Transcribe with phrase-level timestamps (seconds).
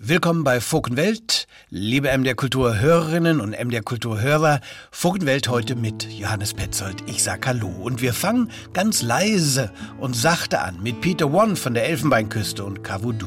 [0.00, 4.60] Willkommen bei Fokenwelt, liebe MDR Kultur Hörerinnen und MDR Kultur Hörer.
[4.92, 7.02] Fokenwelt heute mit Johannes Petzold.
[7.08, 11.74] Ich sag Hallo und wir fangen ganz leise und sachte an mit Peter One von
[11.74, 13.26] der Elfenbeinküste und Kavudu.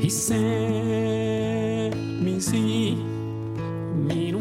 [0.00, 0.34] He sent
[2.22, 2.96] me see,
[3.94, 4.32] me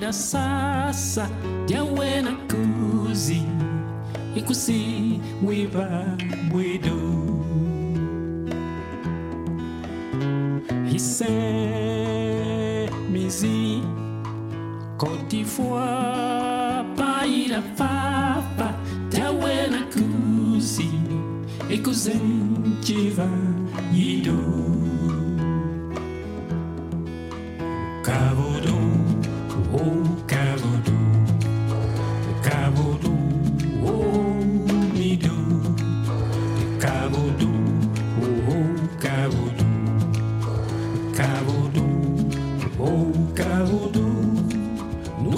[0.00, 1.28] da sasa,
[1.66, 3.42] dia wena kuzi,
[4.36, 6.16] ikusi, wiba,
[10.86, 11.28] He said,
[13.10, 13.82] Mizi,
[14.98, 18.74] Côte d'Ivoire, Pays la Papa,
[19.10, 20.90] Tawela Kusi,
[21.70, 23.28] Ekuzen Chiva,
[23.92, 24.87] Yido.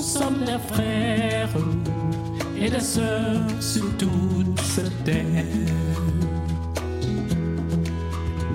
[0.00, 1.50] Nous sommes des frères
[2.58, 5.44] et des sœurs sur toute cette terre.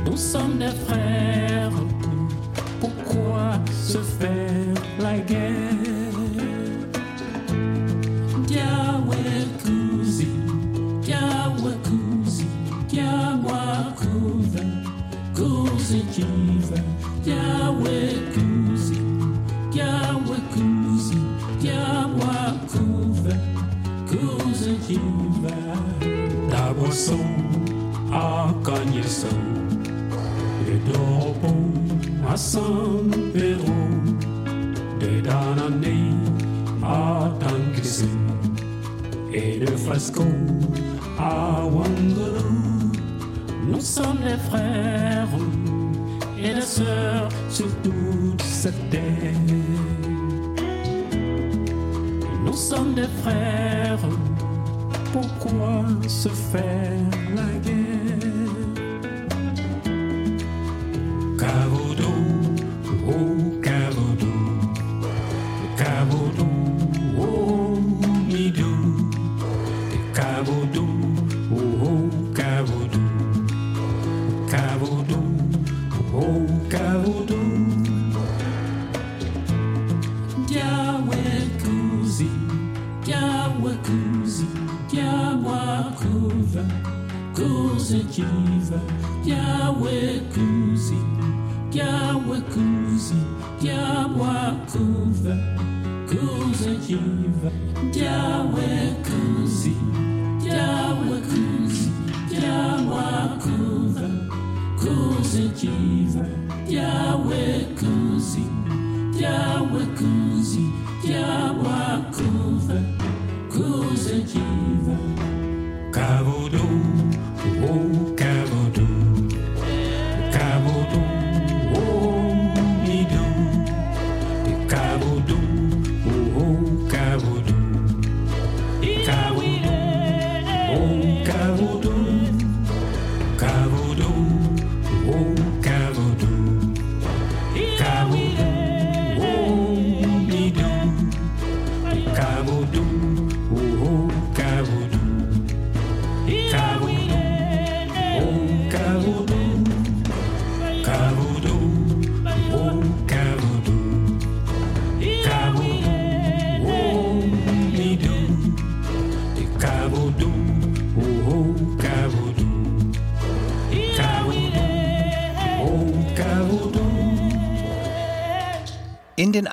[0.07, 1.71] Nous sommes des frères,
[2.79, 6.17] pourquoi se faire la guerre?
[8.49, 10.27] Yahweh Kuzi,
[11.07, 12.47] Yahweh Kuzi,
[12.91, 15.15] Yahweh Kuzi,
[28.65, 29.27] gagné son,
[30.67, 31.71] et d'orbon
[32.27, 33.73] à San Pedro,
[34.99, 35.83] de Danane
[36.83, 38.07] à Tankisin,
[39.31, 40.23] et de Fresco
[41.19, 42.91] à Wangaloo.
[43.67, 45.27] Nous sommes les frères
[46.37, 49.33] et la sœur sur toute cette terre.
[52.45, 53.99] Nous sommes des frères,
[55.11, 57.84] pourquoi se faire la guerre?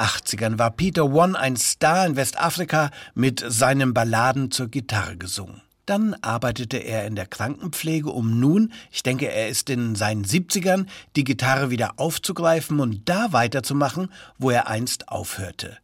[0.03, 5.63] 80ern war Peter One ein Star in Westafrika mit seinen Balladen zur Gitarre gesungen.
[5.87, 10.87] Dann arbeitete er in der Krankenpflege, um nun, ich denke, er ist in seinen 70ern,
[11.17, 15.79] die Gitarre wieder aufzugreifen und da weiterzumachen, wo er einst aufhörte.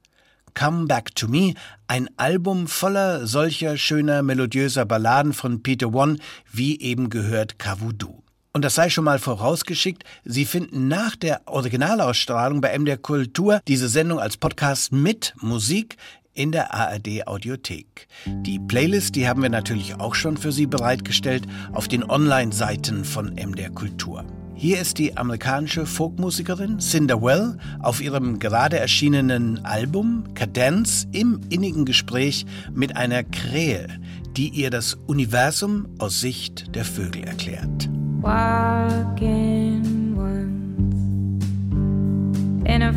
[0.54, 1.54] Come Back to Me,
[1.86, 6.18] ein Album voller solcher schöner, melodiöser Balladen von Peter One,
[6.50, 8.22] wie eben gehört Kavudu.
[8.52, 13.88] Und das sei schon mal vorausgeschickt, Sie finden nach der Originalausstrahlung bei MDR Kultur diese
[13.88, 15.96] Sendung als Podcast mit Musik
[16.32, 18.06] in der ARD Audiothek.
[18.26, 23.34] Die Playlist, die haben wir natürlich auch schon für Sie bereitgestellt auf den Online-Seiten von
[23.34, 24.24] MDR Kultur.
[24.54, 31.84] Hier ist die amerikanische Folkmusikerin Cinder Well auf ihrem gerade erschienenen Album Cadence im innigen
[31.84, 33.86] Gespräch mit einer Krähe,
[34.36, 37.88] die ihr das Universum aus Sicht der Vögel erklärt.
[38.20, 39.88] Walking,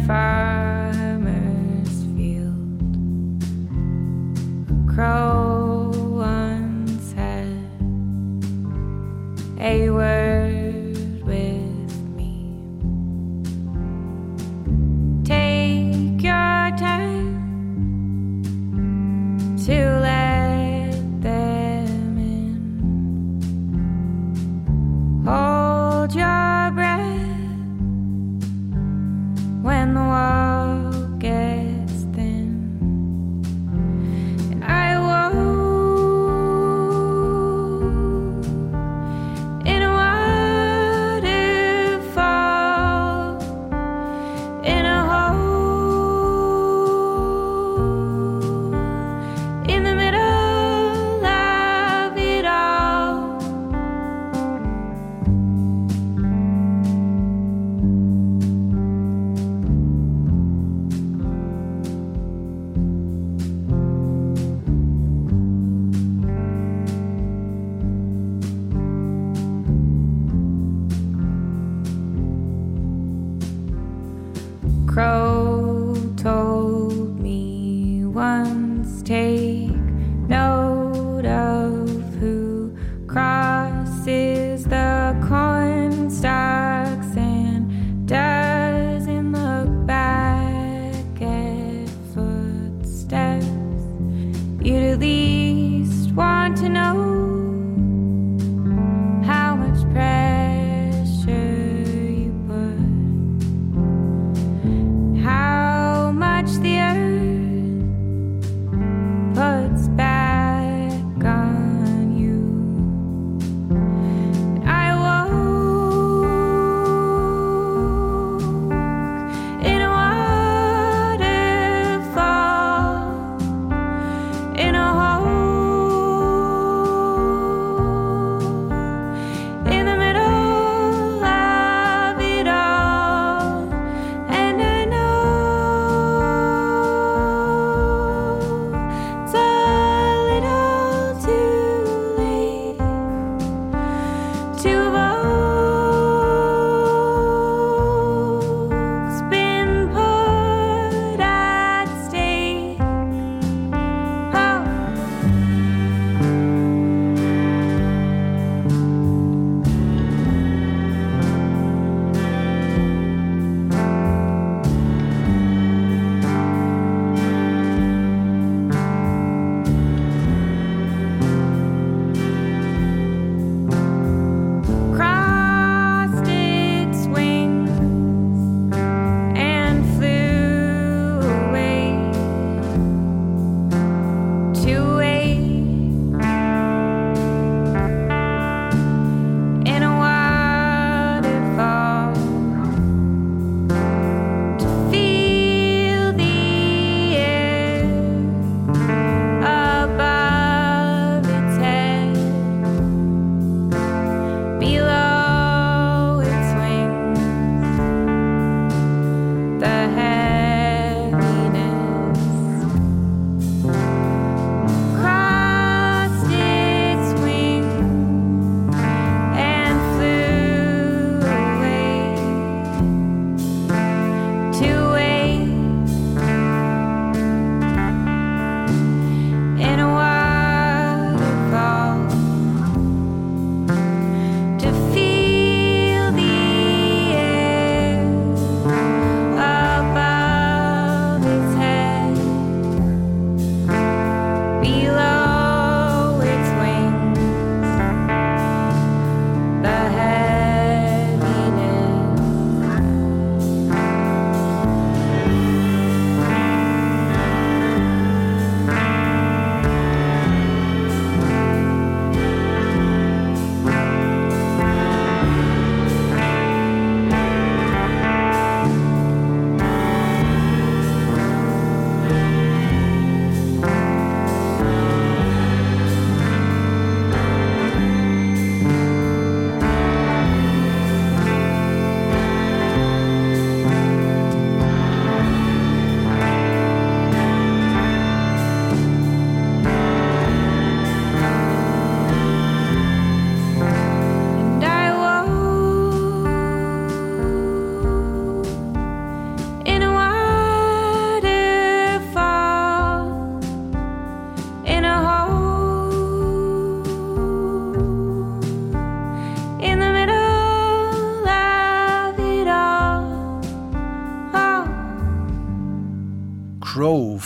[0.07, 2.93] farmer's field.
[4.69, 7.47] A crow once had
[9.59, 12.33] a word with me.
[15.23, 17.41] Take your time
[19.65, 20.30] to let
[25.23, 26.99] Hold your breath
[29.61, 31.70] when the world gets.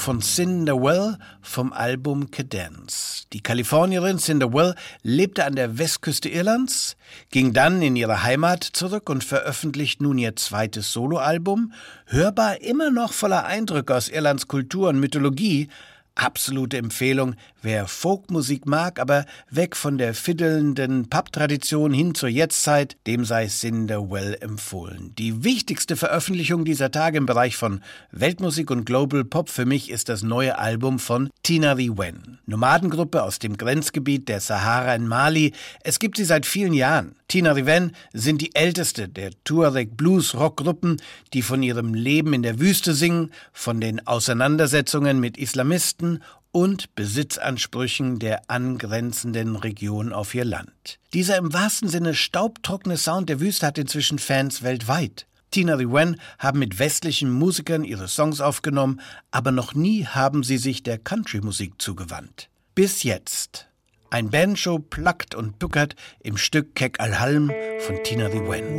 [0.05, 3.25] Von Cinder Well vom Album Cadence.
[3.33, 6.95] Die Kalifornierin Cinder Well lebte an der Westküste Irlands,
[7.31, 11.73] ging dann in ihre Heimat zurück und veröffentlicht nun ihr zweites Soloalbum,
[12.05, 15.69] hörbar immer noch voller Eindrücke aus Irlands Kultur und Mythologie,
[16.13, 23.25] Absolute Empfehlung, wer Folkmusik mag, aber weg von der fiddelnden Pub-Tradition hin zur Jetztzeit, dem
[23.25, 25.13] sei Cinderwell empfohlen.
[25.17, 27.81] Die wichtigste Veröffentlichung dieser Tage im Bereich von
[28.11, 32.37] Weltmusik und Global Pop für mich ist das neue Album von Tina Wen.
[32.45, 35.53] Nomadengruppe aus dem Grenzgebiet der Sahara in Mali.
[35.81, 37.15] Es gibt sie seit vielen Jahren.
[37.27, 41.01] Tina Riven sind die älteste der Tuareg Blues Rockgruppen,
[41.33, 46.21] die von ihrem Leben in der Wüste singen, von den Auseinandersetzungen mit Islamisten
[46.55, 50.99] und Besitzansprüchen der angrenzenden Region auf ihr Land.
[51.13, 55.27] Dieser im wahrsten Sinne staubtrockene Sound der Wüste hat inzwischen Fans weltweit.
[55.51, 60.81] Tina Riwen haben mit westlichen Musikern ihre Songs aufgenommen, aber noch nie haben sie sich
[60.81, 62.47] der Country-Musik zugewandt.
[62.73, 63.67] Bis jetzt.
[64.09, 68.77] Ein Banjo plackt und puckert im Stück Kek al-Halm von Tina the Wen.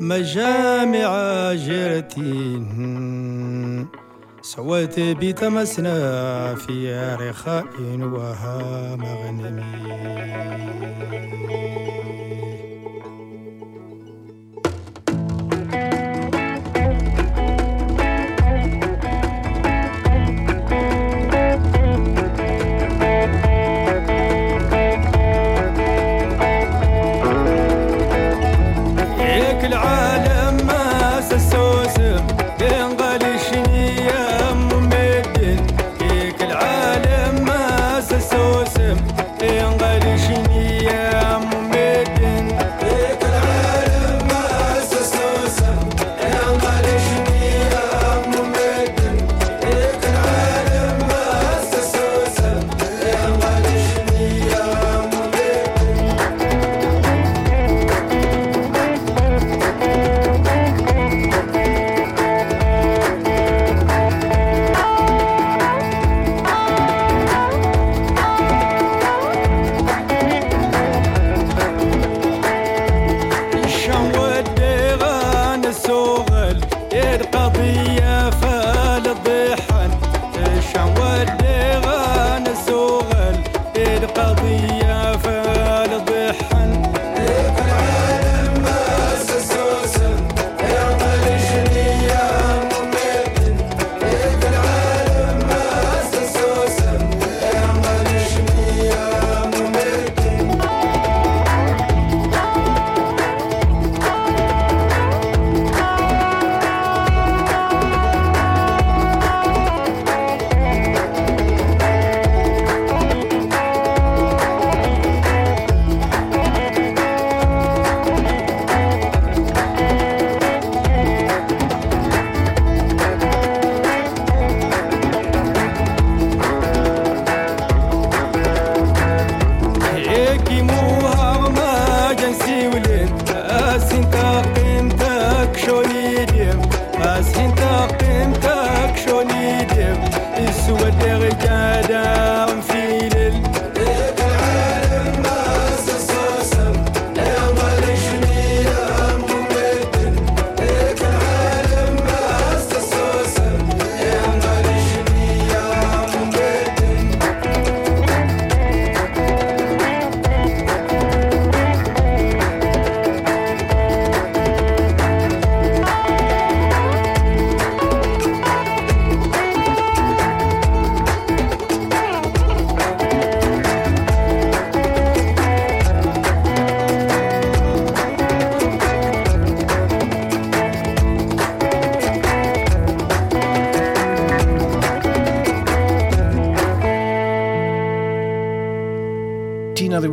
[0.00, 1.08] مجامع
[1.54, 2.62] جيرتي
[4.42, 7.64] سويت بتمسنا في رخاء
[8.00, 9.62] وها مغنمي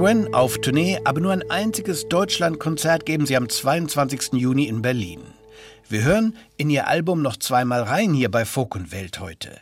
[0.04, 4.34] Wen auf Tournee, aber nur ein einziges Deutschlandkonzert geben sie am 22.
[4.34, 5.22] Juni in Berlin.
[5.88, 9.62] Wir hören in ihr Album noch zweimal rein hier bei Folk und Welt heute.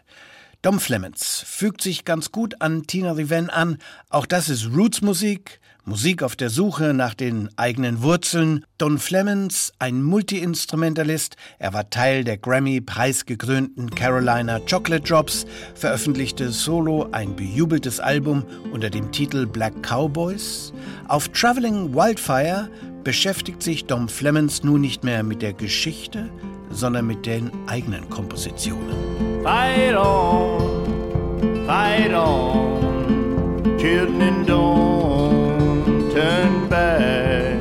[0.64, 3.78] Dom Flemons fügt sich ganz gut an Tina Riven an.
[4.10, 5.61] Auch das ist Roots-Musik,
[5.92, 8.64] Musik auf der Suche nach den eigenen Wurzeln.
[8.78, 15.46] Don Flemons, ein Multiinstrumentalist, er war Teil der Grammy-preisgekrönten Carolina Chocolate Drops,
[15.76, 20.72] veröffentlichte solo ein bejubeltes Album unter dem Titel Black Cowboys.
[21.10, 22.70] Auf Traveling Wildfire
[23.04, 26.30] beschäftigt sich Dom Flemons nun nicht mehr mit der Geschichte,
[26.70, 28.96] sondern mit den eigenen Kompositionen.
[29.44, 35.21] Fight on, fight on, children don't
[36.32, 37.60] turn back.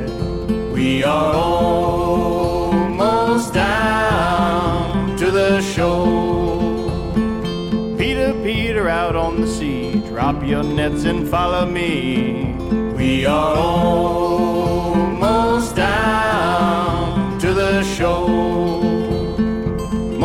[0.73, 6.89] We are almost down to the shore.
[7.97, 12.55] Peter, Peter, out on the sea, drop your nets and follow me.
[12.95, 19.37] We are almost down to the shore.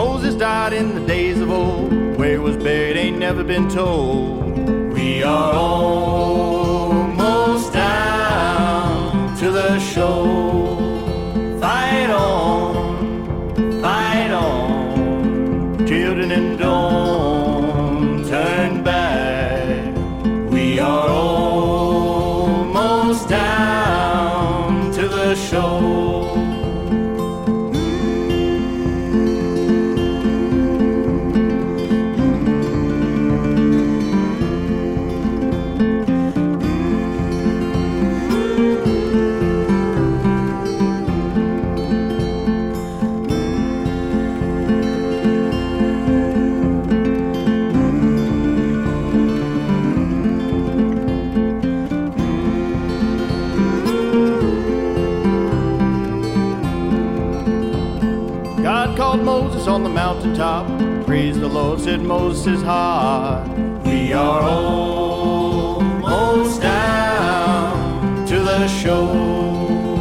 [0.03, 1.93] Moses died in the days of old.
[2.19, 4.59] Where he was buried ain't never been told.
[4.95, 6.86] We are almost
[9.67, 10.77] the shore.
[11.61, 16.56] Fight on, fight on, children, and
[59.17, 60.67] God Moses on the mountaintop.
[61.07, 63.49] Praise the Lord, said Moses' heart.
[63.85, 65.81] We are almost
[66.61, 69.97] down to the shore.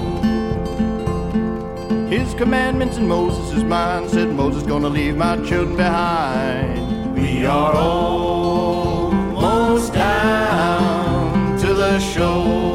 [2.10, 7.16] His commandments in Moses' mind said Moses gonna leave my children behind.
[7.16, 8.74] We are almost
[9.94, 12.75] down to the shore.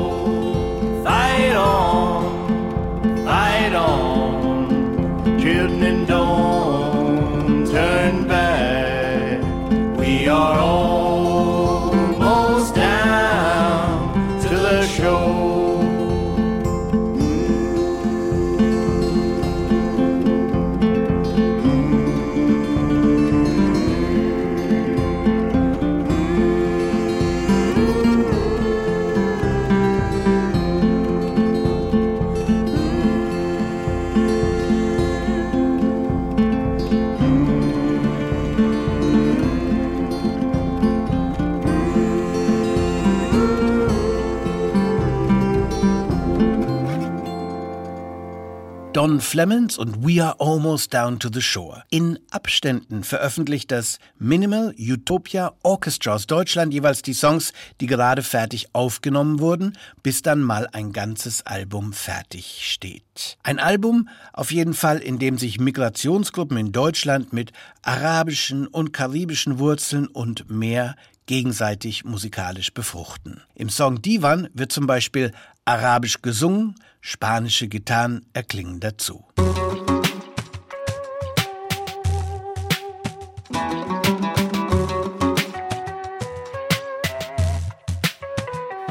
[49.00, 51.84] Don Flemons und We Are Almost Down to the Shore.
[51.88, 58.74] In Abständen veröffentlicht das Minimal Utopia Orchestra aus Deutschland jeweils die Songs, die gerade fertig
[58.74, 63.38] aufgenommen wurden, bis dann mal ein ganzes Album fertig steht.
[63.42, 69.58] Ein Album auf jeden Fall, in dem sich Migrationsgruppen in Deutschland mit arabischen und karibischen
[69.58, 73.40] Wurzeln und mehr gegenseitig musikalisch befruchten.
[73.54, 75.32] Im Song Divan wird zum Beispiel
[75.64, 79.25] arabisch gesungen, spanische Gitarren erklingen dazu.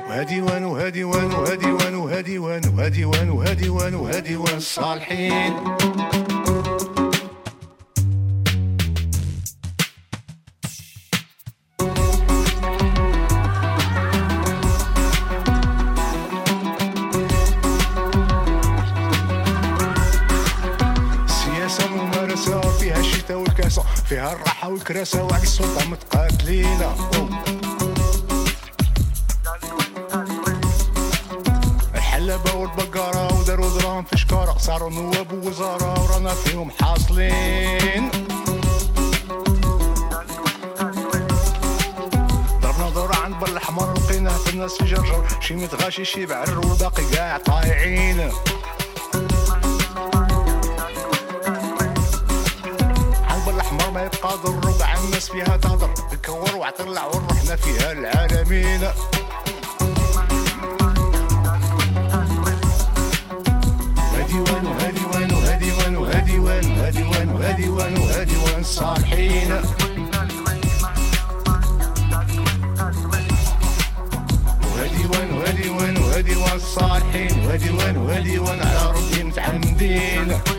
[0.08, 5.54] وهدي وان وهدي وان وهدي وان وهدي وان وهدي وان وهدي وان وهدي وان الصالحين
[24.59, 26.81] الراحة والكراسة السلطة متقاتلين
[31.95, 34.57] الحلبة والبقرة وداروا دراهم في شكارة.
[34.57, 38.11] صاروا نواب ووزارة ورانا فيهم حاصلين.
[42.61, 45.27] ضربنا دورة عند الحمر لقيناه في الناس في جرجر.
[45.41, 48.31] شي متغاشي شي بعر والباقي قاع طايعين
[55.19, 58.83] الناس فيها تهضر تكور وعطلع ونروحنا فيها العالمين
[64.13, 69.51] هادي وين وهادي وين وهادي وين وهادي وين وهادي وين وهادي وين وهادي وين صالحين
[74.63, 80.58] وهادي وين وهادي وين وهادي وين صالحين وهادي وين وهادي وين على ربي متعمدين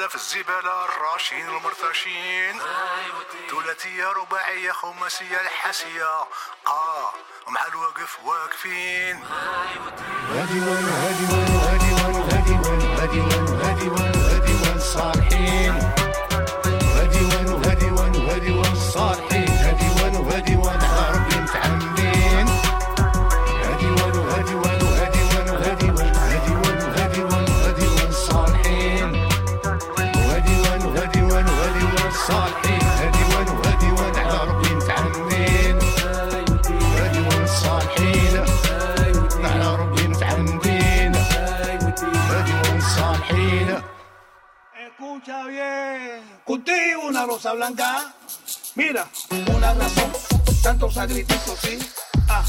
[0.00, 2.60] بهدلة في الزبالة الراشين المرتشين.
[3.50, 6.20] ثلاثية رباعية خماسية الحاسية
[6.66, 7.12] آه
[7.46, 9.24] ومع الواقف واقفين.
[10.34, 15.89] هادي وين؟ هادي وين؟ هادي وين؟ هادي وين؟ هادي وين؟ هادي وين؟ هادي
[47.20, 48.14] una rosa blanca.
[48.76, 49.06] Mira,
[49.54, 50.10] una razón,
[50.62, 51.78] tantos sacrificios, sí.
[52.28, 52.42] Ah,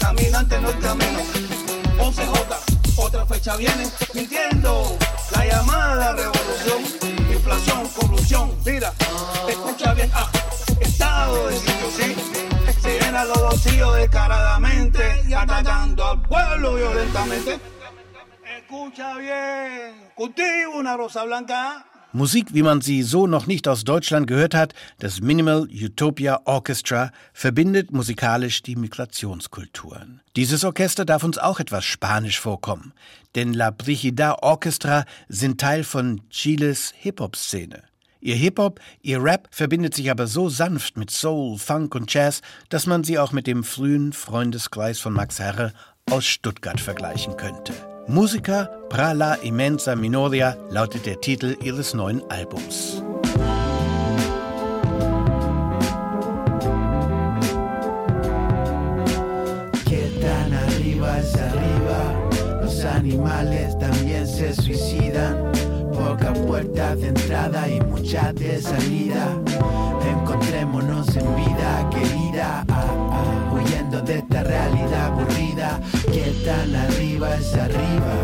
[0.00, 1.18] caminante no el camino.
[1.98, 2.56] 11J,
[2.96, 4.96] otra fecha viene, mintiendo.
[5.30, 6.82] La llamada revolución,
[7.34, 8.56] inflación, corrupción.
[8.64, 8.94] Mira,
[9.46, 10.30] escucha bien, ah,
[10.80, 12.16] estado de sitio, sí.
[12.80, 17.60] Se llena los bolsillos descaradamente y atacando al pueblo violentamente.
[18.58, 21.84] Escucha bien, cultivo una rosa blanca.
[22.16, 27.10] Musik, wie man sie so noch nicht aus Deutschland gehört hat, das Minimal Utopia Orchestra,
[27.32, 30.20] verbindet musikalisch die Migrationskulturen.
[30.36, 32.92] Dieses Orchester darf uns auch etwas Spanisch vorkommen,
[33.34, 37.82] denn La Brigida Orchestra sind Teil von Chiles Hip-Hop-Szene.
[38.20, 42.86] Ihr Hip-Hop, ihr Rap verbindet sich aber so sanft mit Soul, Funk und Jazz, dass
[42.86, 45.72] man sie auch mit dem frühen Freundeskreis von Max Herre
[46.08, 47.74] aus Stuttgart vergleichen könnte.
[48.06, 53.02] Musica pra la immensa minoria lautet der Titel ihres neuen Albums.
[63.04, 65.43] animales también se suicidan.
[66.24, 69.28] Pocas puertas de entrada y muchas de salida.
[70.10, 75.80] Encontrémonos en vida querida, ah, ah, huyendo de esta realidad aburrida.
[76.10, 78.14] Que tan arriba es arriba.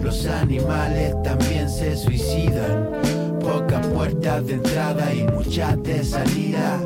[0.00, 2.88] Los animales también se suicidan.
[3.40, 6.78] Pocas puertas de entrada y muchas de salida.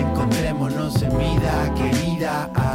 [0.00, 2.71] Encontrémonos en vida querida, ah,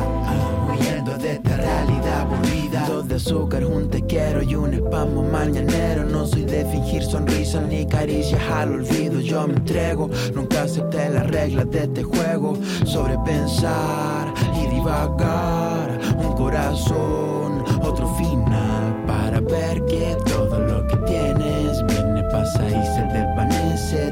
[3.17, 6.05] azúcar, un te quiero y un espamo mañanero.
[6.05, 9.19] No soy de fingir sonrisas ni caricias al olvido.
[9.19, 12.57] Yo me entrego, nunca acepté las reglas de este juego.
[12.85, 22.23] Sobrepensar y divagar, un corazón, otro final para ver que todo lo que tienes viene,
[22.31, 24.11] pasa y se desvanece.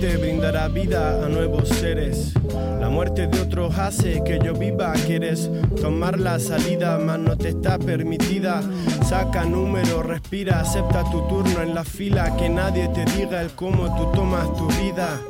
[0.00, 2.32] Muerte brindará vida a nuevos seres.
[2.80, 4.94] La muerte de otros hace que yo viva.
[5.06, 8.62] Quieres tomar la salida, mas no te está permitida.
[9.06, 12.34] Saca número, respira, acepta tu turno en la fila.
[12.38, 15.20] Que nadie te diga el cómo tú tomas tu vida.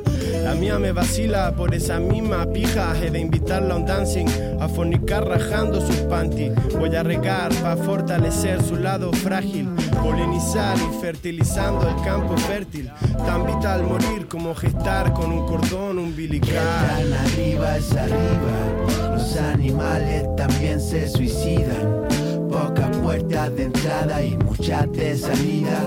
[0.43, 2.93] La mía me vacila por esa misma pija.
[3.01, 4.27] He de invitarla a un dancing,
[4.59, 6.51] a fornicar rajando sus panty.
[6.79, 9.69] Voy a regar para fortalecer su lado frágil.
[10.01, 12.89] Polinizar y fertilizando el campo fértil.
[13.25, 16.55] Tan vital morir como gestar con un cordón umbilical.
[16.55, 22.07] Tan arriba es arriba, los animales también se suicidan.
[22.49, 25.85] Pocas puertas de entrada y muchas de salida.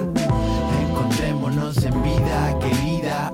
[0.89, 3.33] Encontrémonos en vida querida,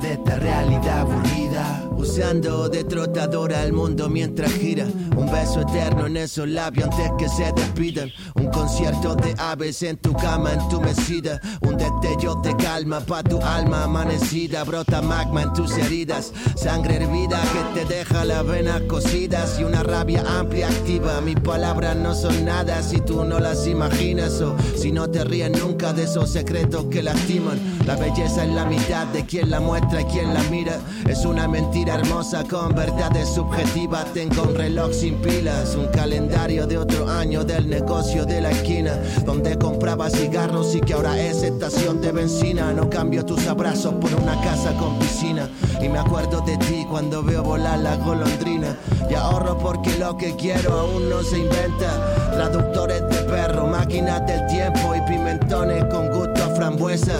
[0.00, 1.89] de esta realidad aburrida.
[2.00, 4.86] Usando de trotadora el mundo mientras gira.
[5.18, 8.10] Un beso eterno en esos labios antes que se despidan.
[8.36, 11.38] Un concierto de aves en tu cama, en tu mesida.
[11.60, 14.64] Un destello de calma pa' tu alma amanecida.
[14.64, 16.32] Brota magma en tus heridas.
[16.56, 17.38] Sangre hervida
[17.74, 19.60] que te deja las venas cosidas.
[19.60, 21.20] Y una rabia amplia activa.
[21.20, 24.40] Mis palabras no son nada si tú no las imaginas.
[24.40, 27.60] O si no te ríes nunca de esos secretos que lastiman.
[27.86, 30.80] La belleza es la mitad de quien la muestra y quien la mira.
[31.06, 34.04] Es una mentira hermosa con verdades subjetivas.
[34.12, 38.98] Tengo un reloj sin pilas, un calendario de otro año del negocio de la esquina,
[39.24, 42.72] donde compraba cigarros y que ahora es estación de benzina.
[42.72, 45.48] No cambio tus abrazos por una casa con piscina.
[45.82, 48.76] Y me acuerdo de ti cuando veo volar la golondrina.
[49.08, 52.30] Y ahorro porque lo que quiero aún no se inventa.
[52.32, 57.14] Traductores de perro, máquinas del tiempo y pimentones con gusto a frambuesa.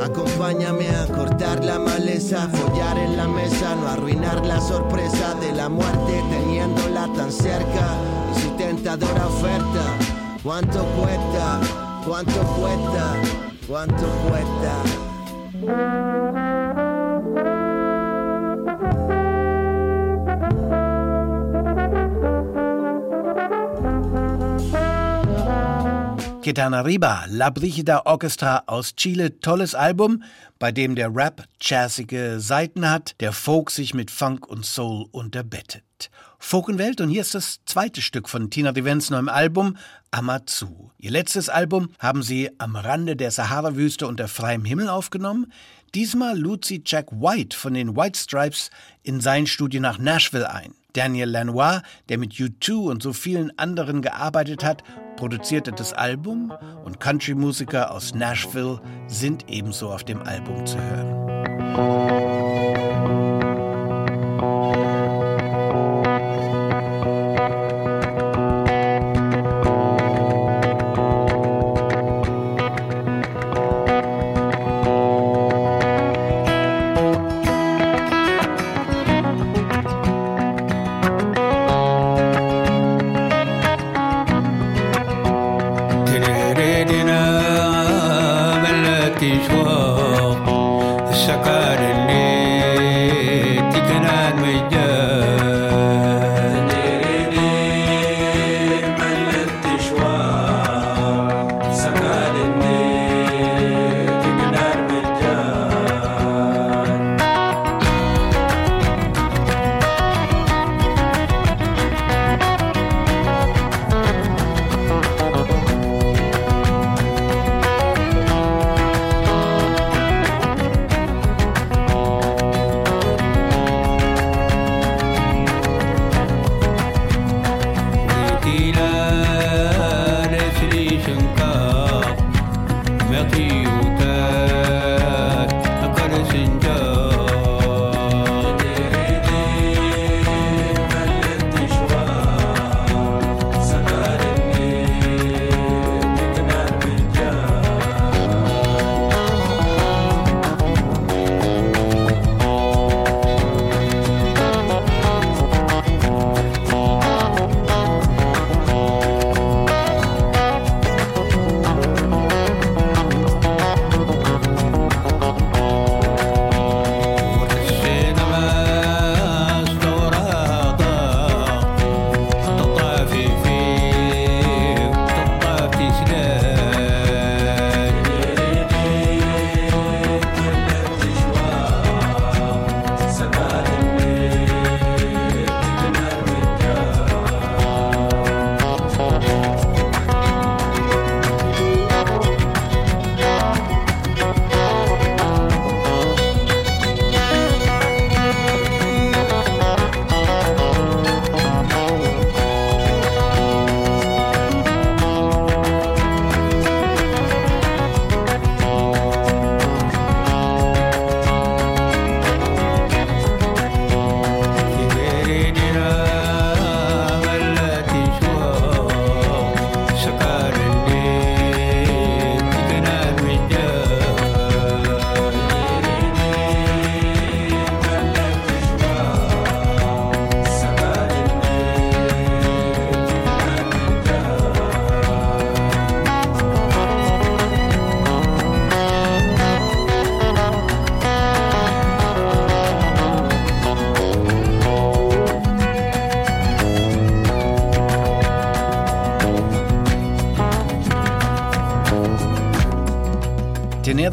[0.00, 5.68] Acompáñame a cortar la maleza, follar en la mesa, no arruinar la sorpresa de la
[5.68, 7.96] muerte teniéndola tan cerca.
[8.34, 9.96] Y su tentadora oferta,
[10.42, 11.60] ¿cuánto cuesta?
[12.06, 13.14] ¿Cuánto cuesta?
[13.66, 14.72] ¿Cuánto cuesta?
[26.56, 30.22] Riba, La Brigida Orchestra aus Chile, tolles Album,
[30.58, 36.10] bei dem der Rap jazzige Seiten hat, der Folk sich mit Funk und Soul unterbettet.
[36.38, 39.76] Folkenwelt und hier ist das zweite Stück von Tina Devens neuem Album
[40.10, 40.90] Amazu.
[40.96, 45.52] Ihr letztes Album haben sie am Rande der Sahara-Wüste unter freiem Himmel aufgenommen.
[45.94, 48.70] Diesmal lud sie Jack White von den White Stripes
[49.02, 50.77] in sein Studio nach Nashville ein.
[50.92, 54.82] Daniel Lanois, der mit U2 und so vielen anderen gearbeitet hat,
[55.16, 56.52] produzierte das Album
[56.84, 62.17] und Country-Musiker aus Nashville sind ebenso auf dem Album zu hören.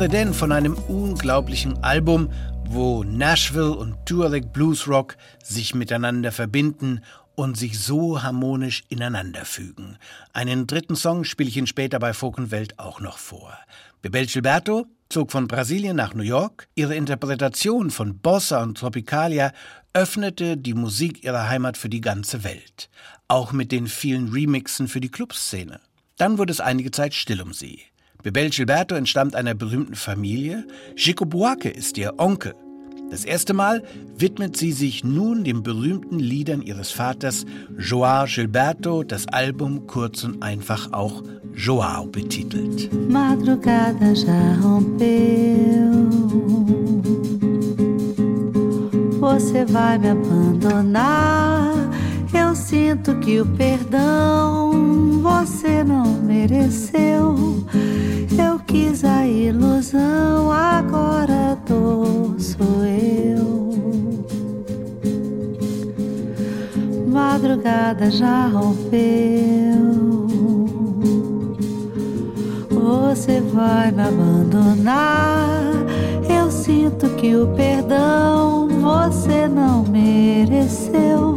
[0.05, 2.29] Tenere denn von einem unglaublichen Album,
[2.69, 7.01] wo Nashville und Tuareg Blues Rock sich miteinander verbinden
[7.33, 9.97] und sich so harmonisch ineinander fügen.
[10.31, 13.57] Einen dritten Song spiele ich Ihnen später bei Folk und Welt auch noch vor.
[14.03, 16.67] Bebel Gilberto, zog von Brasilien nach New York.
[16.75, 19.53] Ihre Interpretation von Bossa und Tropicalia
[19.93, 22.91] öffnete die Musik ihrer Heimat für die ganze Welt.
[23.27, 25.79] Auch mit den vielen Remixen für die Clubszene.
[26.17, 27.81] Dann wurde es einige Zeit still um sie.
[28.25, 30.65] Bebel Gilberto entstammt einer berühmten Familie.
[30.95, 32.55] Chico Buarque ist ihr Onkel.
[33.11, 33.83] Das erste Mal
[34.17, 37.45] widmet sie sich nun den berühmten Liedern ihres Vaters
[37.77, 41.21] Joao Gilberto, das Album kurz und einfach auch
[41.53, 42.89] Joao betitelt.
[43.07, 45.05] Madrugada já rompeu.
[49.19, 51.54] Você vai me abandonar.
[52.87, 57.35] Sinto que o perdão você não mereceu.
[58.37, 63.71] Eu quis a ilusão, agora dor sou eu.
[67.07, 70.27] Madrugada já rompeu.
[72.69, 75.73] Você vai me abandonar.
[76.29, 81.33] Eu sinto que o perdão você não mereceu.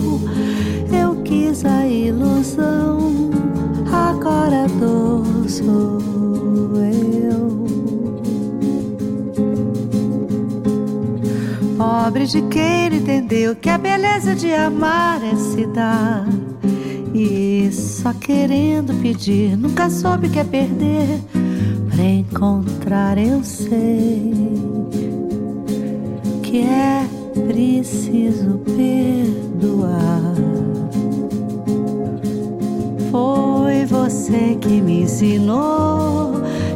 [1.58, 3.30] Eu quis a ilusão,
[3.92, 5.98] agora dor sou
[6.76, 7.66] eu.
[11.76, 16.28] Pobre de quem entendeu que a beleza de amar é se dar.
[17.12, 21.20] E só querendo pedir, nunca soube que é perder.
[21.90, 24.32] Pra encontrar, eu sei
[26.42, 27.04] que é
[27.48, 30.37] preciso perdoar.
[33.10, 36.32] Foi você que me ensinou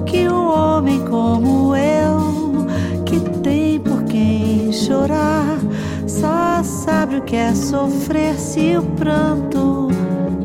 [0.06, 2.66] que um homem como eu,
[3.04, 5.58] que tem por quem chorar,
[6.06, 9.88] só sabe o que é sofrer se o pranto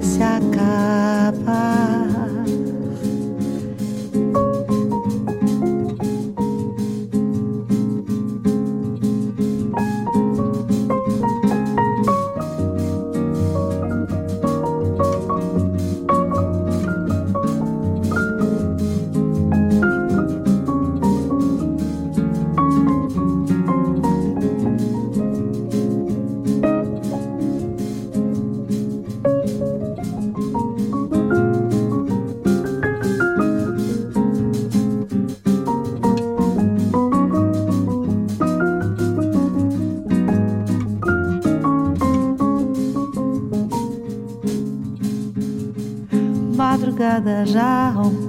[0.02, 2.07] se acaba.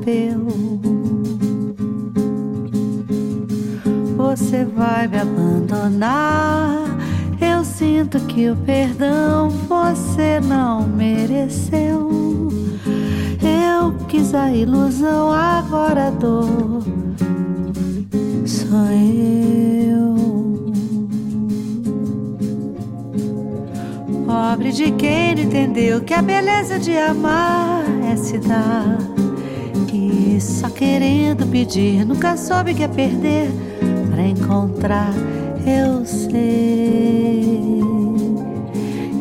[0.08, 0.46] Rompeu.
[4.16, 6.84] Você vai me abandonar.
[7.40, 12.08] Eu sinto que o perdão você não mereceu.
[13.42, 16.82] Eu quis a ilusão, agora a dor
[18.44, 20.16] sou eu.
[24.26, 29.07] Pobre de quem não entendeu que a beleza de amar é se dar.
[30.58, 33.48] Só querendo pedir, nunca soube que é perder.
[34.10, 35.14] Pra encontrar,
[35.64, 37.80] eu sei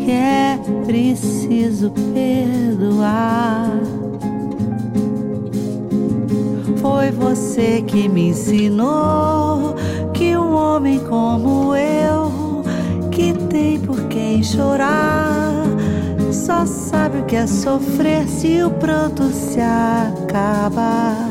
[0.04, 3.70] que é preciso perdoar.
[6.82, 9.76] Foi você que me ensinou
[10.16, 12.64] que um homem como eu,
[13.12, 15.54] que tem por quem chorar,
[16.32, 21.27] só sabe o que é sofrer se o pranto se acaba.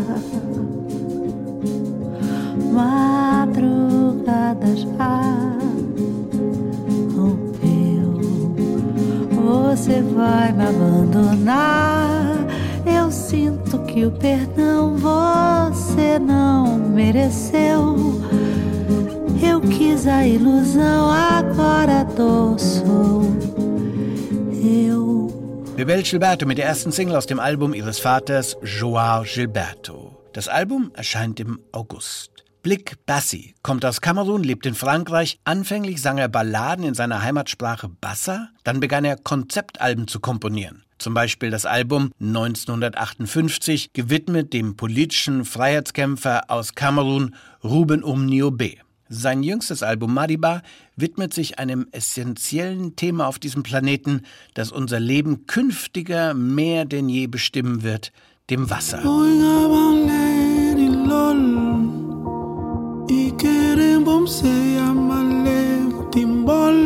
[13.96, 17.96] Que o perdão você não mereceu.
[19.42, 23.22] Eu quis a ilusão, agora a dor sou
[24.62, 25.64] eu.
[25.76, 30.12] Bebel Gilberto mit der ersten Single aus dem Album ihres Vaters Joao Gilberto.
[30.35, 32.36] Das Album erscheint im August.
[32.66, 35.38] Blick Bassi kommt aus Kamerun, lebt in Frankreich.
[35.45, 38.49] Anfänglich sang er Balladen in seiner Heimatsprache Bassa.
[38.64, 40.82] Dann begann er Konzeptalben zu komponieren.
[40.99, 48.72] Zum Beispiel das Album 1958, gewidmet dem politischen Freiheitskämpfer aus Kamerun Ruben Umniobe.
[49.09, 50.62] Sein jüngstes Album Madiba
[50.97, 54.22] widmet sich einem essentiellen Thema auf diesem Planeten,
[54.55, 58.11] das unser Leben künftiger mehr denn je bestimmen wird,
[58.51, 59.05] dem Wasser.
[64.09, 66.80] i'm llama Lefting Ball.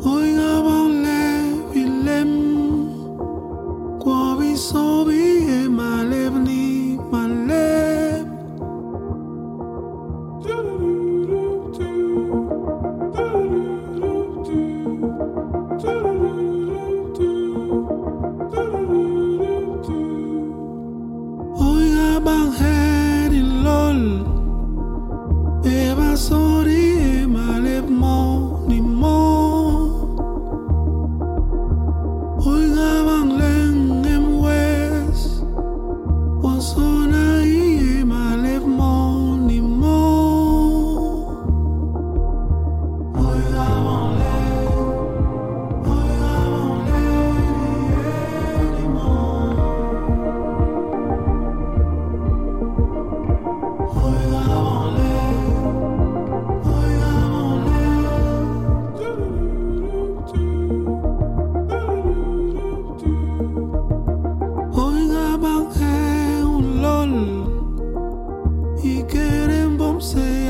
[0.00, 2.32] Oiga, Bon Levilem,
[26.14, 26.73] corações
[68.84, 70.43] y querem bom ser.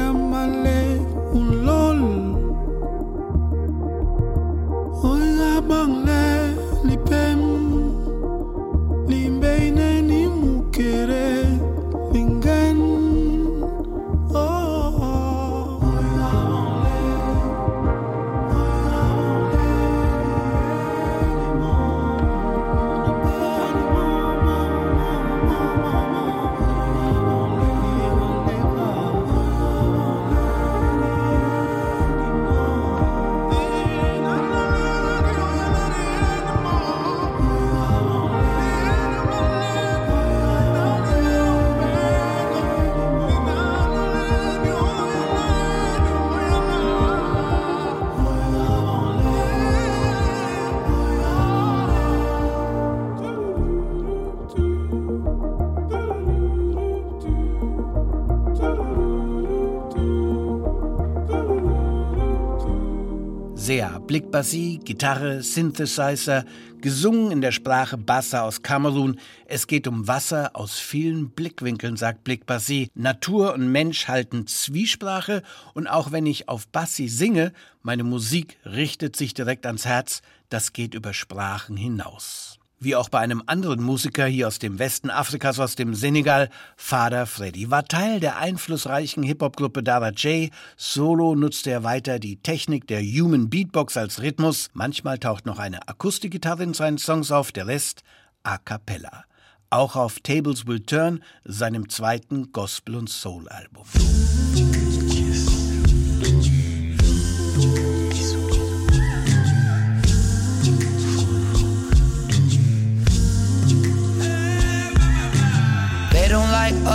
[64.34, 66.44] Blickbassie, Gitarre, Synthesizer,
[66.80, 69.20] gesungen in der Sprache Bassa aus Kamerun.
[69.46, 72.90] Es geht um Wasser aus vielen Blickwinkeln, sagt Blickbassie.
[72.96, 79.14] Natur und Mensch halten Zwiesprache und auch wenn ich auf Bassi singe, meine Musik richtet
[79.14, 80.20] sich direkt ans Herz.
[80.48, 82.53] Das geht über Sprachen hinaus
[82.84, 87.26] wie auch bei einem anderen Musiker hier aus dem Westen Afrikas, aus dem Senegal, Father
[87.26, 90.50] Freddy, war Teil der einflussreichen Hip-Hop-Gruppe Dara J.
[90.76, 94.68] Solo nutzte er weiter die Technik der Human Beatbox als Rhythmus.
[94.74, 98.02] Manchmal taucht noch eine Akustikgitarre in seinen Songs auf, der Rest
[98.42, 99.24] a cappella.
[99.70, 103.84] Auch auf Tables Will Turn, seinem zweiten Gospel- und Soul-Album.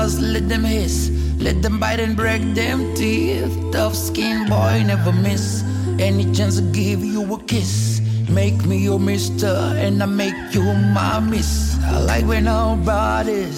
[0.09, 1.11] Us, let them hiss.
[1.37, 3.53] Let them bite and break them teeth.
[3.71, 5.63] Tough skin boy, never miss.
[5.99, 8.01] Any chance to give you a kiss.
[8.29, 9.55] Make me your mister,
[9.85, 10.63] and I make you
[10.97, 11.77] my miss.
[11.83, 13.57] I like when our bodies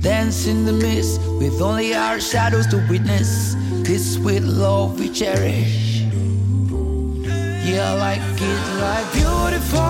[0.00, 3.54] dance in the mist, with only our shadows to witness.
[3.86, 6.02] This sweet love we cherish.
[7.68, 9.80] Yeah, I like it like beautiful,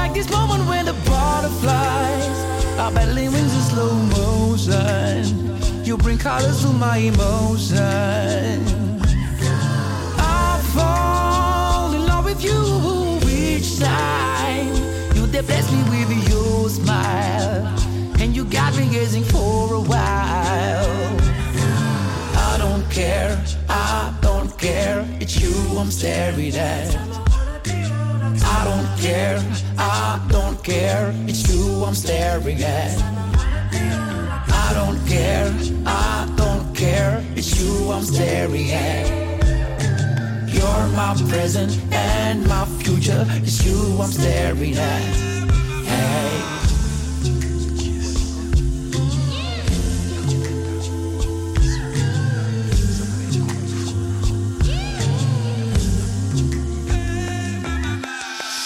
[0.00, 2.36] like this moment when the butterflies
[2.78, 4.25] our belly wings in slow motion.
[4.66, 7.78] You bring colors to my emotion.
[10.18, 14.74] I fall in love with you each time.
[15.14, 17.64] You they bless me with your smile,
[18.18, 21.16] and you got me gazing for a while.
[22.34, 25.06] I don't care, I don't care.
[25.20, 26.92] It's you I'm staring at.
[28.42, 29.40] I don't care,
[29.78, 31.14] I don't care.
[31.28, 33.15] It's you I'm staring at.
[34.68, 35.54] I don't care,
[35.86, 37.24] I don't care.
[37.36, 39.06] It's you I'm staring at.
[40.52, 43.24] You're my present and my future.
[43.44, 45.02] It's you I'm staring at.
[45.86, 46.42] Hey.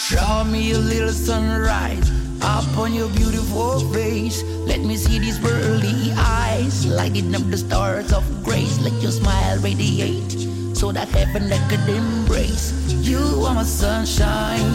[0.09, 2.10] Draw me a little sunrise
[2.43, 4.43] up on your beautiful face.
[4.67, 8.81] Let me see these pearly eyes, lighting up the stars of grace.
[8.81, 10.33] Let your smile radiate
[10.77, 12.73] so that heaven that could embrace.
[12.93, 14.73] You are my sunshine,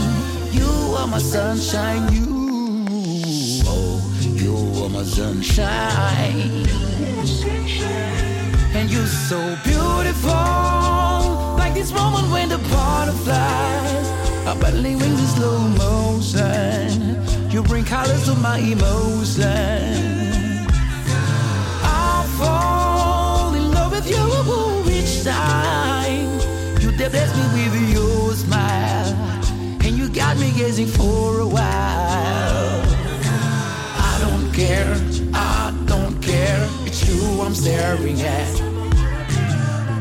[0.51, 2.25] you are my sunshine, you.
[3.65, 6.65] Oh, you are my sunshine.
[8.75, 10.31] And you're so beautiful,
[11.57, 14.07] like this moment when the butterflies
[14.45, 17.24] are battling wings in slow motion.
[17.55, 19.47] You bring colors to my emotion.
[21.83, 26.37] I fall in love with you each time.
[26.81, 29.15] You bless me with your smile,
[29.85, 32.81] and you got me gazing for a while.
[34.11, 34.93] I don't care,
[35.33, 36.67] I don't care.
[36.85, 38.61] It's you I'm staring at.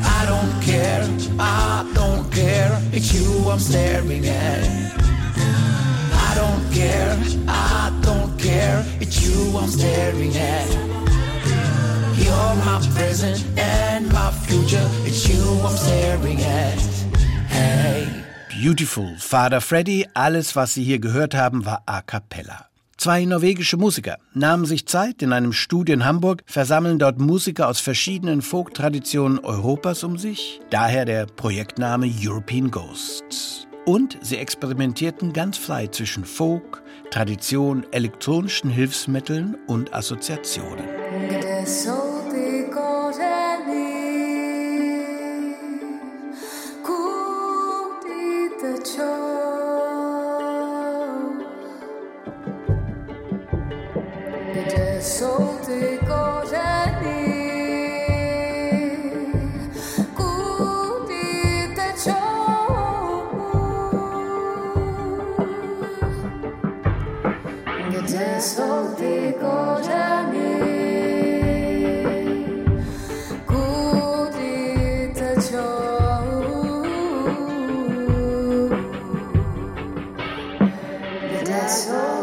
[0.03, 1.07] I don't care,
[1.39, 2.81] I don't care.
[2.91, 5.04] It's you I'm staring at.
[6.75, 7.17] Care,
[7.47, 8.83] I don't care.
[8.99, 10.67] It's you I'm staring at.
[12.17, 14.85] You're my present and my future.
[15.05, 16.77] It's you I'm staring at.
[17.47, 18.07] Hey.
[18.49, 19.15] Beautiful.
[19.19, 22.65] Father Freddy, alles, was Sie hier gehört haben, war a cappella.
[22.97, 27.79] Zwei norwegische Musiker nahmen sich Zeit in einem Studio in Hamburg, versammeln dort Musiker aus
[27.79, 33.64] verschiedenen Folk-Traditionen Europas um sich, daher der Projektname European Ghosts.
[33.85, 36.81] Und sie experimentierten ganz frei zwischen Folk,
[37.11, 40.85] Tradition, elektronischen Hilfsmitteln und Assoziationen.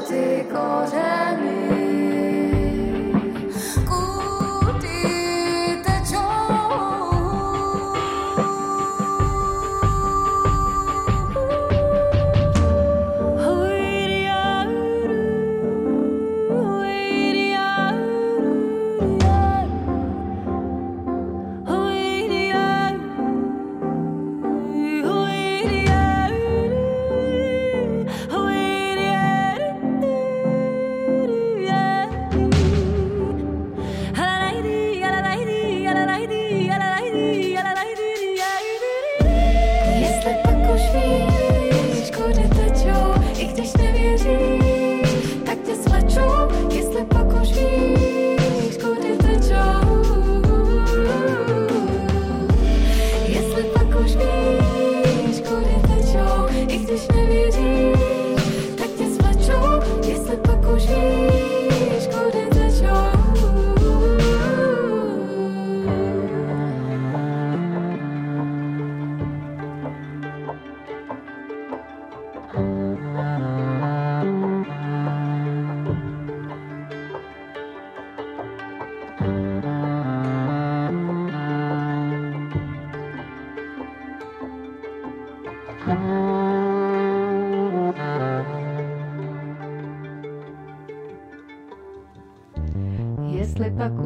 [0.09, 1.32] ty korzeń.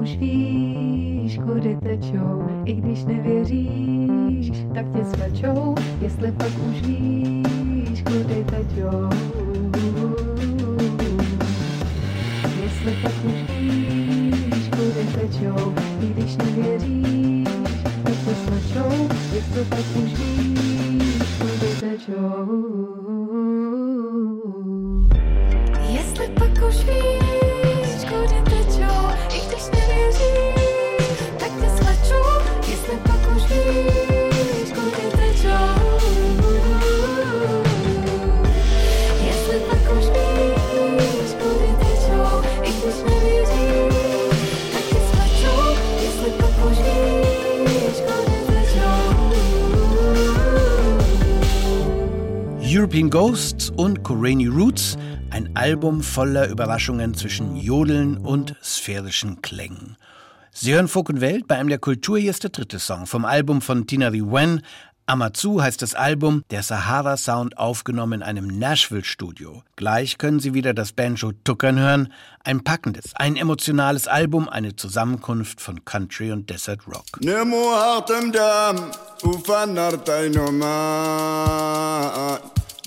[0.07, 5.75] Už víš, kudy tečou, i když nevěříš, tak tě svačou.
[6.01, 9.09] Jestli pak už víš, kudy tečou.
[12.63, 17.49] Jestli pak už víš, kudy tečou, i když nevěříš,
[18.05, 19.09] tak tě svačou.
[19.35, 20.96] Jestli pak už víš,
[52.97, 54.97] European Ghosts und Corani Roots,
[55.29, 59.99] ein Album voller Überraschungen zwischen Jodeln und sphärischen Klängen.
[60.51, 62.17] Sie hören Folk und Welt bei einem der Kultur.
[62.17, 64.63] Hier ist der dritte Song vom Album von Tinari Wen.
[65.05, 69.63] Amazu heißt das Album, der Sahara Sound aufgenommen in einem Nashville-Studio.
[69.77, 72.11] Gleich können Sie wieder das Banjo tuckern hören.
[72.45, 77.05] Ein packendes, ein emotionales Album, eine Zusammenkunft von Country und Desert Rock.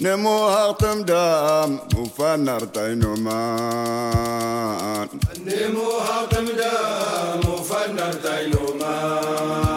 [0.01, 4.09] نموها قمدام وفنر تينومان
[5.45, 9.68] نموها قمدام وفنر تينومان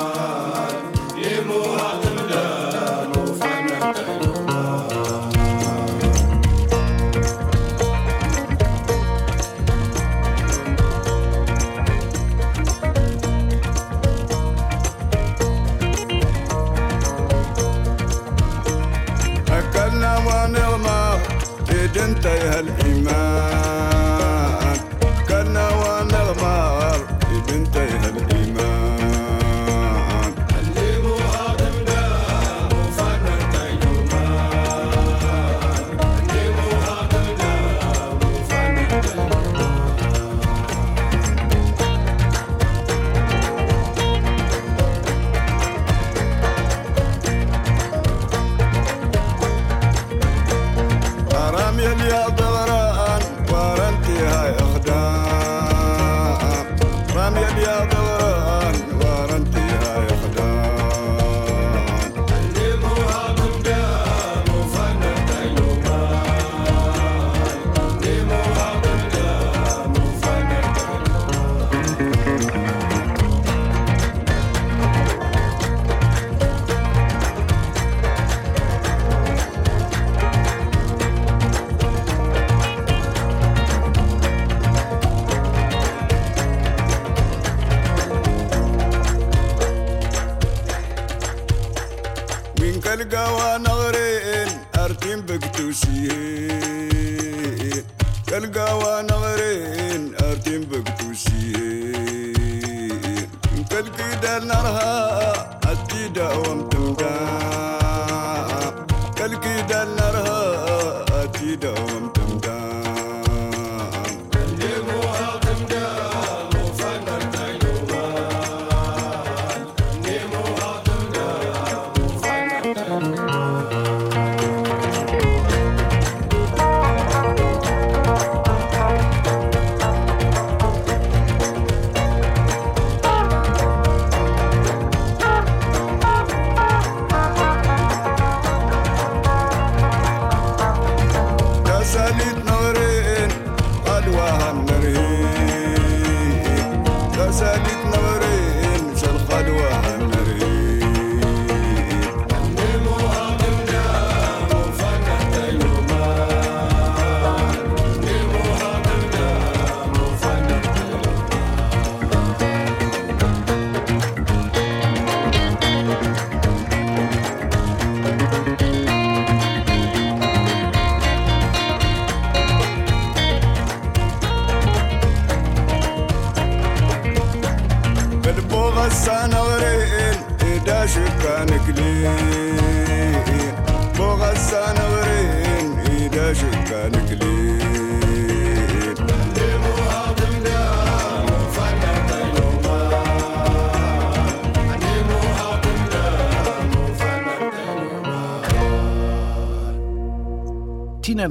[22.22, 23.61] تايه الإيمان.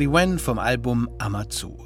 [0.02, 1.78] Chubby Wen vom Album Amazu.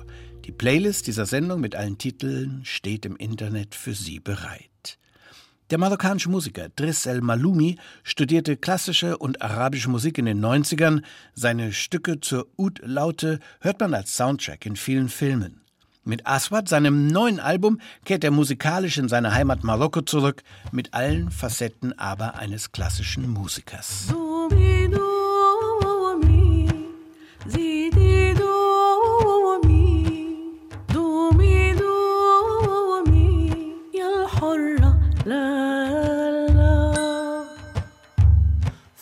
[0.46, 4.98] Die Playlist dieser Sendung mit allen Titeln steht im Internet für Sie bereit.
[5.70, 11.02] Der marokkanische Musiker Driss El Maloumi studierte klassische und arabische Musik in den 90ern.
[11.34, 15.60] Seine Stücke zur Oud-Laute hört man als Soundtrack in vielen Filmen.
[16.06, 20.42] Mit Aswad, seinem neuen Album, kehrt er musikalisch in seine Heimat Marokko zurück,
[20.72, 24.06] mit allen Facetten aber eines klassischen Musikers.
[24.08, 24.48] Du,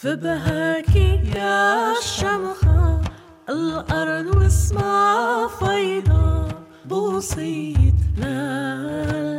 [0.04, 3.02] فبهاكي يا الشمخة
[3.50, 6.48] الأرض واسمع فيضة
[6.86, 8.76] بوصية لا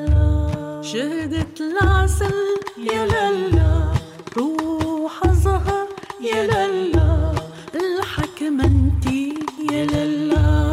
[0.08, 2.34] لا شهدت العسل
[2.78, 3.92] يا لالا
[4.36, 5.88] روح زهر
[6.20, 7.32] يا لالا
[7.74, 9.34] الحكمة انتي
[9.72, 10.64] يا لالا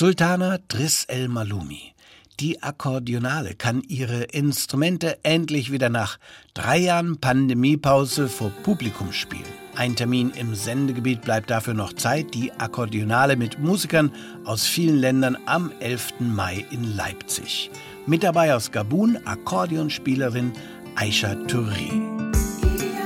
[0.00, 1.92] Sultana Driss El Maloumi.
[2.40, 6.18] Die Akkordeonale kann ihre Instrumente endlich wieder nach
[6.54, 9.44] drei Jahren Pandemiepause vor Publikum spielen.
[9.76, 12.32] Ein Termin im Sendegebiet bleibt dafür noch Zeit.
[12.32, 14.10] Die Akkordeonale mit Musikern
[14.46, 16.14] aus vielen Ländern am 11.
[16.20, 17.70] Mai in Leipzig.
[18.06, 20.52] Mit dabei aus Gabun Akkordeonspielerin
[20.94, 22.29] Aisha Touré.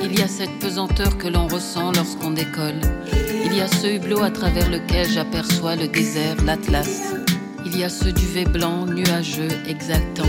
[0.04, 2.78] Il y a cette pesanteur que l'on ressent lorsqu'on décolle.
[3.46, 7.14] Il y a ce hublot à travers lequel j'aperçois le désert, l'Atlas.
[7.64, 10.28] Il y a ce duvet blanc, nuageux, exaltant.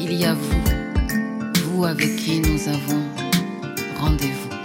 [0.00, 0.64] Il y a vous,
[1.64, 3.04] vous avec qui nous avons
[4.00, 4.57] rendez-vous.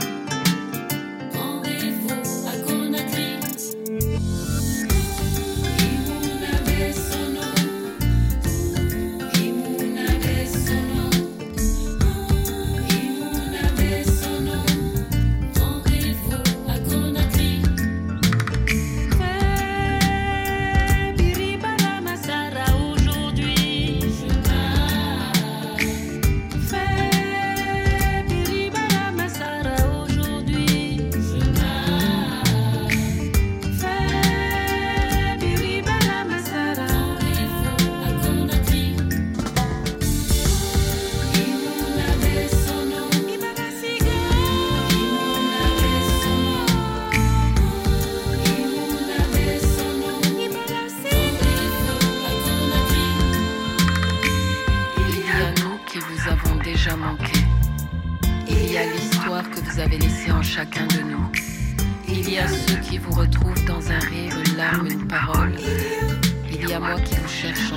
[66.51, 67.71] Il y a moi qui vous cherche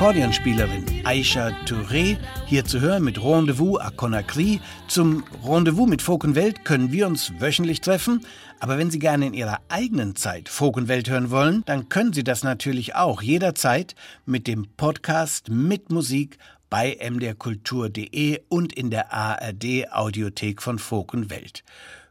[0.00, 4.58] Akkordeonspielerin Aisha Touré, hier zu hören mit Rendezvous à Conakry.
[4.88, 8.24] Zum Rendezvous mit Folk und Welt können wir uns wöchentlich treffen,
[8.60, 12.14] aber wenn Sie gerne in Ihrer eigenen Zeit Folk und Welt hören wollen, dann können
[12.14, 13.94] Sie das natürlich auch jederzeit
[14.24, 16.38] mit dem Podcast mit Musik
[16.70, 20.80] bei mdrkultur.de und in der ARD Audiothek von
[21.12, 21.62] und Welt.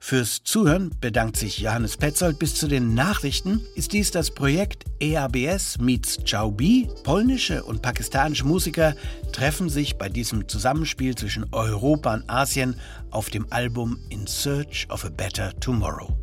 [0.02, 2.40] Fürs Zuhören bedankt sich Johannes Petzold.
[2.40, 6.90] Bis zu den Nachrichten ist dies das Projekt EABS meets Chaubi.
[7.04, 8.96] Polnische und pakistanische Musiker
[9.34, 12.76] treffen sich bei diesem Zusammenspiel zwischen Europa und Asien
[13.12, 16.18] auf dem Album In Search of a Better Tomorrow.